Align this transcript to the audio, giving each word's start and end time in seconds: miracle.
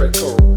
miracle. 0.00 0.49